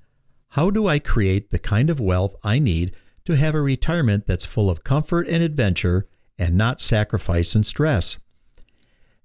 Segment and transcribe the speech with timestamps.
[0.51, 4.45] how do I create the kind of wealth I need to have a retirement that's
[4.45, 6.07] full of comfort and adventure
[6.39, 8.17] and not sacrifice and stress?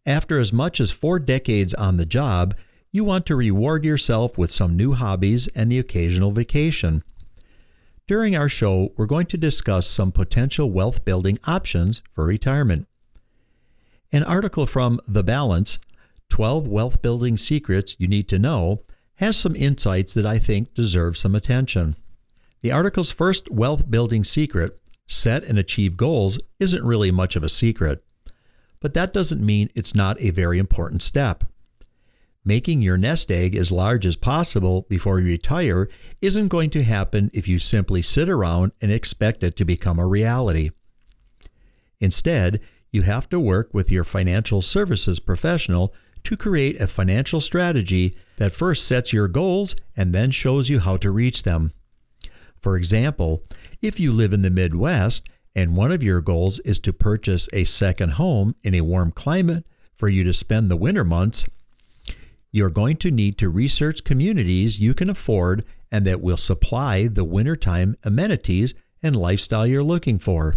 [0.04, 2.56] After as much as four decades on the job,
[2.90, 7.04] you want to reward yourself with some new hobbies and the occasional vacation.
[8.08, 12.88] During our show, we're going to discuss some potential wealth building options for retirement.
[14.10, 15.78] An article from The Balance
[16.32, 18.84] 12 Wealth Building Secrets You Need to Know
[19.16, 21.94] has some insights that I think deserve some attention.
[22.62, 27.50] The article's first wealth building secret, set and achieve goals, isn't really much of a
[27.50, 28.02] secret.
[28.80, 31.44] But that doesn't mean it's not a very important step.
[32.46, 35.90] Making your nest egg as large as possible before you retire
[36.22, 40.06] isn't going to happen if you simply sit around and expect it to become a
[40.06, 40.70] reality.
[42.00, 42.58] Instead,
[42.90, 45.92] you have to work with your financial services professional
[46.24, 50.96] to create a financial strategy that first sets your goals and then shows you how
[50.96, 51.72] to reach them.
[52.60, 53.42] For example,
[53.80, 57.64] if you live in the Midwest and one of your goals is to purchase a
[57.64, 59.66] second home in a warm climate
[59.96, 61.46] for you to spend the winter months,
[62.50, 67.24] you're going to need to research communities you can afford and that will supply the
[67.24, 70.54] wintertime amenities and lifestyle you're looking for.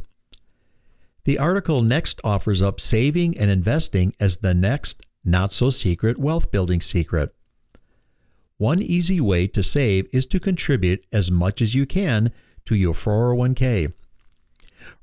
[1.26, 6.52] The article next offers up saving and investing as the next not so secret wealth
[6.52, 7.34] building secret.
[8.58, 12.32] One easy way to save is to contribute as much as you can
[12.66, 13.92] to your 401k.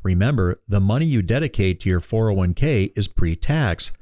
[0.02, 3.92] Remember, the money you dedicate to your 401k is pre tax,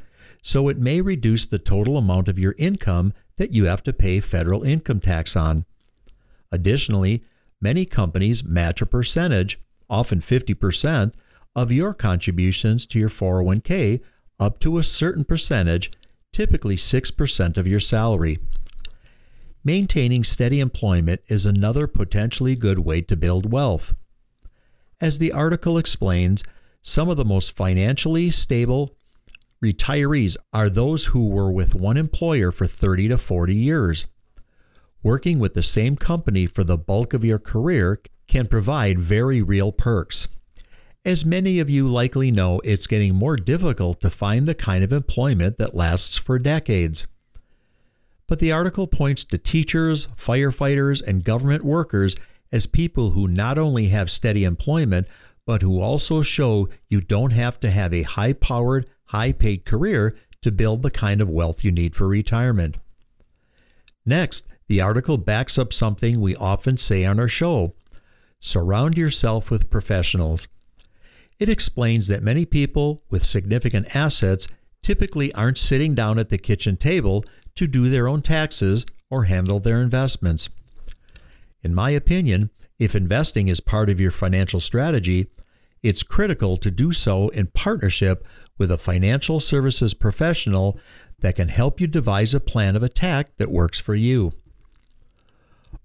[0.43, 4.21] so it may reduce the total amount of your income that you have to pay
[4.21, 5.65] federal income tax on.
[6.53, 7.25] Additionally,
[7.61, 11.13] many companies match a percentage, often 50%,
[11.57, 14.01] of your contributions to your 401k
[14.39, 15.91] up to a certain percentage
[16.33, 18.39] typically 6% of your salary.
[19.63, 23.95] Maintaining steady employment is another potentially good way to build wealth.
[25.01, 26.43] As the article explains,
[26.83, 28.97] some of the most financially stable
[29.63, 34.07] retirees are those who were with one employer for 30 to 40 years.
[35.03, 39.73] Working with the same company for the bulk of your career can provide very real
[39.73, 40.29] perks.
[41.05, 44.93] As many of you likely know, it's getting more difficult to find the kind of
[44.93, 47.07] employment that lasts for decades.
[48.27, 52.17] But the article points to teachers, firefighters, and government workers
[52.53, 55.07] as people who not only have steady employment,
[55.47, 60.15] but who also show you don't have to have a high powered, high paid career
[60.43, 62.77] to build the kind of wealth you need for retirement.
[64.05, 67.75] Next, the article backs up something we often say on our show
[68.39, 70.47] surround yourself with professionals.
[71.41, 74.47] It explains that many people with significant assets
[74.83, 79.59] typically aren't sitting down at the kitchen table to do their own taxes or handle
[79.59, 80.51] their investments.
[81.63, 85.27] In my opinion, if investing is part of your financial strategy,
[85.83, 88.27] it's critical to do so in partnership
[88.59, 90.79] with a financial services professional
[91.21, 94.33] that can help you devise a plan of attack that works for you.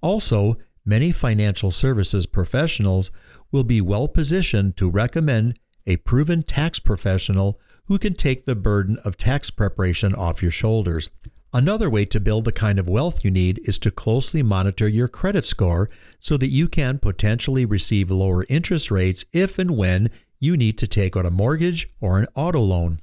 [0.02, 3.10] Also, many financial services professionals
[3.56, 5.58] will be well positioned to recommend
[5.88, 11.10] a proven tax professional who can take the burden of tax preparation off your shoulders.
[11.54, 15.08] Another way to build the kind of wealth you need is to closely monitor your
[15.08, 20.58] credit score so that you can potentially receive lower interest rates if and when you
[20.58, 23.00] need to take out a mortgage or an auto loan.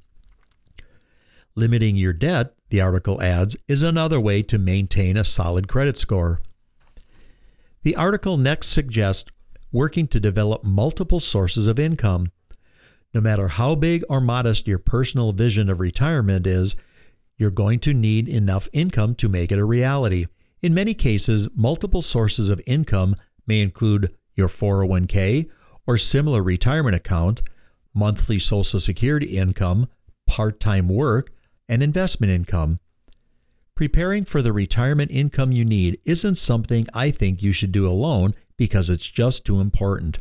[1.55, 6.43] Limiting your debt, the article adds, is another way to maintain a solid credit score.
[7.85, 9.31] The article next suggests
[9.73, 12.31] working to develop multiple sources of income.
[13.15, 16.77] No matter how big or modest your personal vision of retirement is,
[17.37, 20.27] you're going to need enough income to make it a reality.
[20.63, 23.15] In many cases, multiple sources of income
[23.47, 25.49] may include your 401k
[25.87, 27.43] or similar retirement account,
[27.93, 29.89] monthly Social Security income,
[30.27, 31.33] part time work,
[31.69, 32.79] and investment income.
[33.75, 38.35] Preparing for the retirement income you need isn't something I think you should do alone
[38.62, 40.20] because it's just too important.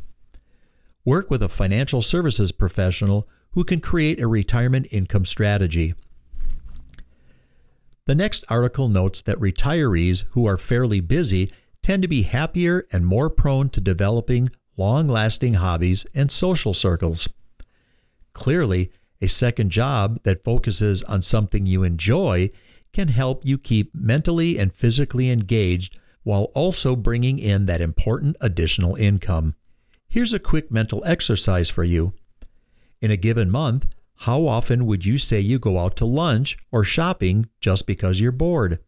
[1.05, 5.93] Work with a financial services professional who can create a retirement income strategy.
[8.07, 11.51] The next article notes that retirees who are fairly busy
[11.83, 17.29] tend to be happier and more prone to developing long lasting hobbies and social circles.
[18.33, 18.89] Clearly,
[19.21, 22.49] a second job that focuses on something you enjoy
[22.91, 28.95] can help you keep mentally and physically engaged while also bringing in that important additional
[28.95, 29.55] income.
[30.07, 32.13] Here's a quick mental exercise for you.
[33.01, 33.87] In a given month,
[34.17, 38.31] how often would you say you go out to lunch or shopping just because you're
[38.31, 38.79] bored?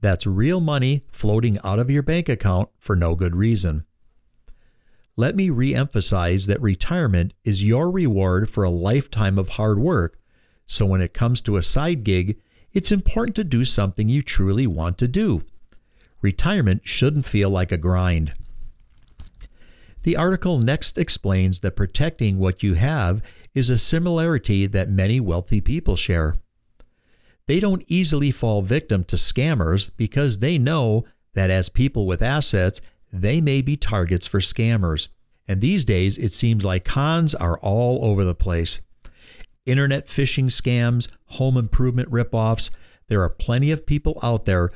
[0.00, 3.84] That's real money floating out of your bank account for no good reason.
[5.16, 10.18] Let me re emphasize that retirement is your reward for a lifetime of hard work.
[10.66, 12.40] So when it comes to a side gig,
[12.72, 15.44] it's important to do something you truly want to do.
[16.24, 18.32] Retirement shouldn't feel like a grind.
[20.04, 23.20] The article next explains that protecting what you have
[23.54, 26.36] is a similarity that many wealthy people share.
[27.46, 31.04] They don't easily fall victim to scammers because they know
[31.34, 32.80] that as people with assets,
[33.12, 35.08] they may be targets for scammers.
[35.46, 38.80] And these days, it seems like cons are all over the place.
[39.66, 42.70] Internet phishing scams, home improvement ripoffs,
[43.08, 44.70] there are plenty of people out there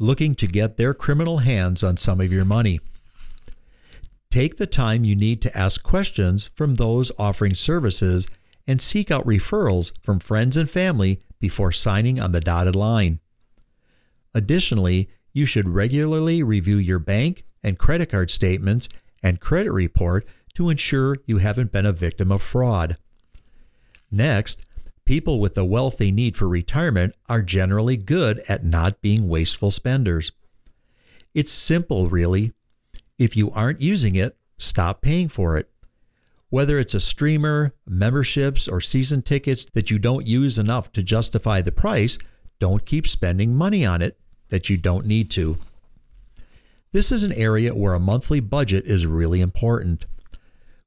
[0.00, 2.80] looking to get their criminal hands on some of your money.
[4.30, 8.26] Take the time you need to ask questions from those offering services
[8.66, 13.20] and seek out referrals from friends and family before signing on the dotted line.
[14.34, 18.88] Additionally, you should regularly review your bank and credit card statements
[19.22, 22.96] and credit report to ensure you haven't been a victim of fraud.
[24.10, 24.64] Next,
[25.10, 29.72] people with the wealth they need for retirement are generally good at not being wasteful
[29.72, 30.30] spenders.
[31.34, 32.52] It's simple, really.
[33.18, 35.68] If you aren't using it, stop paying for it.
[36.48, 41.60] Whether it's a streamer, memberships, or season tickets that you don't use enough to justify
[41.60, 42.16] the price,
[42.60, 44.16] don't keep spending money on it
[44.50, 45.56] that you don't need to.
[46.92, 50.04] This is an area where a monthly budget is really important.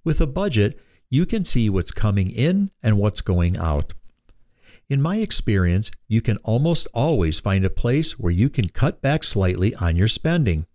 [0.06, 0.80] With a budget,
[1.10, 3.92] you can see what's coming in and what's going out.
[4.94, 9.24] In my experience, you can almost always find a place where you can cut back
[9.24, 10.68] slightly on your spending.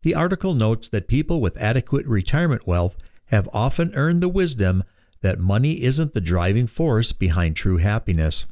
[0.00, 2.96] The article notes that people with adequate retirement wealth
[3.26, 4.82] have often earned the wisdom
[5.20, 8.46] that money isn't the driving force behind true happiness.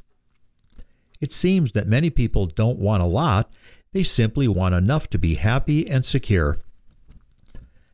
[1.23, 3.51] It seems that many people don't want a lot
[3.95, 6.59] they simply want enough to be happy and secure.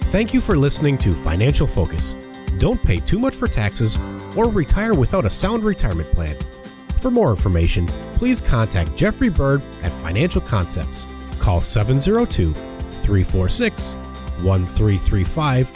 [0.04, 2.14] Thank you for listening to Financial Focus.
[2.58, 3.99] don't pay too much for taxes,
[4.37, 6.37] or retire without a sound retirement plan.
[6.99, 11.06] For more information, please contact Jeffrey Bird at Financial Concepts.
[11.38, 13.97] Call 702 346
[14.42, 15.71] 1335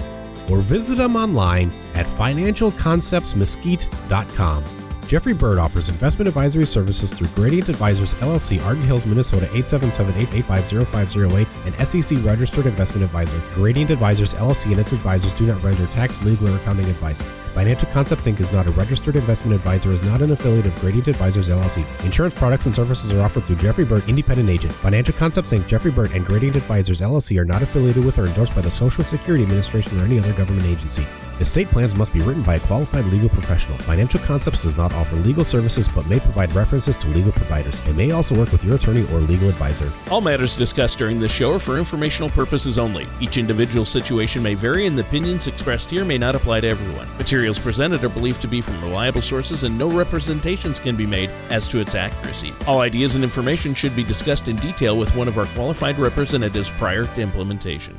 [0.50, 4.81] or visit them online at financialconceptsmesquite.com.
[5.12, 11.86] Jeffrey Bird offers investment advisory services through Gradient Advisors LLC, Arden Hills, Minnesota 877-885-0508, and
[11.86, 13.38] SEC registered investment advisor.
[13.52, 17.22] Gradient Advisors LLC and its advisors do not render tax, legal, or accounting advice.
[17.52, 18.40] Financial Concepts Inc.
[18.40, 21.84] is not a registered investment advisor, is not an affiliate of Gradient Advisors LLC.
[22.06, 24.72] Insurance products and services are offered through Jeffrey Bird, independent agent.
[24.72, 28.54] Financial Concepts Inc., Jeffrey Bird, and Gradient Advisors LLC are not affiliated with or endorsed
[28.54, 31.06] by the Social Security Administration or any other government agency.
[31.42, 33.76] Estate plans must be written by a qualified legal professional.
[33.78, 37.82] Financial Concepts does not offer legal services but may provide references to legal providers.
[37.88, 39.90] It may also work with your attorney or legal advisor.
[40.08, 43.08] All matters discussed during this show are for informational purposes only.
[43.20, 47.08] Each individual situation may vary, and the opinions expressed here may not apply to everyone.
[47.18, 51.28] Materials presented are believed to be from reliable sources, and no representations can be made
[51.50, 52.54] as to its accuracy.
[52.68, 56.70] All ideas and information should be discussed in detail with one of our qualified representatives
[56.70, 57.96] prior to implementation.